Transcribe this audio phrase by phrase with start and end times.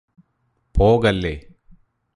[0.75, 1.35] പോകല്ലേ